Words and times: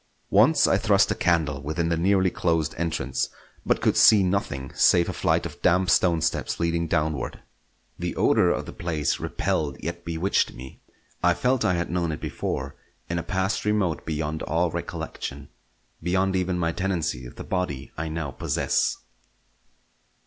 Once 0.31 0.65
I 0.65 0.79
thrust 0.79 1.11
a 1.11 1.13
candle 1.13 1.61
within 1.61 1.89
the 1.89 1.95
nearly 1.95 2.31
closed 2.31 2.73
entrance, 2.75 3.29
but 3.63 3.81
could 3.81 3.95
see 3.95 4.23
nothing 4.23 4.71
save 4.73 5.07
a 5.07 5.13
flight 5.13 5.45
of 5.45 5.61
damp 5.61 5.91
stone 5.91 6.21
steps 6.21 6.59
leading 6.59 6.87
downward. 6.87 7.41
The 7.99 8.15
odour 8.15 8.49
of 8.49 8.65
the 8.65 8.73
place 8.73 9.19
repelled 9.19 9.77
yet 9.79 10.03
bewitched 10.03 10.53
me. 10.53 10.81
I 11.21 11.35
felt 11.35 11.63
I 11.63 11.75
had 11.75 11.91
known 11.91 12.11
it 12.11 12.19
before, 12.19 12.75
in 13.11 13.19
a 13.19 13.21
past 13.23 13.63
remote 13.63 14.03
beyond 14.03 14.41
all 14.41 14.71
recollection; 14.71 15.49
beyond 16.01 16.35
even 16.35 16.57
my 16.57 16.71
tenancy 16.71 17.27
of 17.27 17.35
the 17.35 17.43
body 17.43 17.91
I 17.95 18.09
now 18.09 18.31
possess. 18.31 18.97